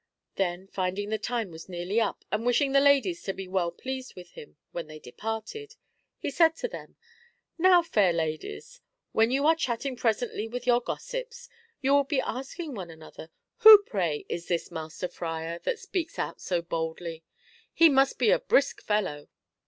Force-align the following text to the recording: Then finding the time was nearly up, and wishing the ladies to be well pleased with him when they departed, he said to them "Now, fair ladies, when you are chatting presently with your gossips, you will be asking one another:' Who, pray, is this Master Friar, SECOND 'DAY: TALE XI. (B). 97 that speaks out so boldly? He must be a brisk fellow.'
Then 0.33 0.65
finding 0.65 1.09
the 1.09 1.19
time 1.19 1.51
was 1.51 1.69
nearly 1.69 1.99
up, 2.01 2.25
and 2.31 2.43
wishing 2.43 2.71
the 2.71 2.79
ladies 2.79 3.21
to 3.21 3.33
be 3.33 3.47
well 3.47 3.69
pleased 3.71 4.15
with 4.15 4.31
him 4.31 4.57
when 4.71 4.87
they 4.87 4.97
departed, 4.97 5.75
he 6.17 6.31
said 6.31 6.55
to 6.55 6.67
them 6.67 6.95
"Now, 7.59 7.83
fair 7.83 8.11
ladies, 8.11 8.81
when 9.11 9.29
you 9.29 9.45
are 9.45 9.53
chatting 9.55 9.95
presently 9.95 10.47
with 10.47 10.65
your 10.65 10.81
gossips, 10.81 11.49
you 11.81 11.93
will 11.93 12.03
be 12.05 12.19
asking 12.19 12.73
one 12.73 12.89
another:' 12.89 13.29
Who, 13.59 13.83
pray, 13.83 14.25
is 14.27 14.47
this 14.47 14.71
Master 14.71 15.07
Friar, 15.07 15.59
SECOND 15.63 15.65
'DAY: 15.65 15.69
TALE 15.71 15.75
XI. 15.75 15.87
(B). 15.91 15.99
97 15.99 16.07
that 16.09 16.09
speaks 16.09 16.19
out 16.27 16.41
so 16.41 16.61
boldly? 16.63 17.23
He 17.71 17.87
must 17.87 18.17
be 18.17 18.31
a 18.31 18.39
brisk 18.39 18.81
fellow.' 18.81 19.27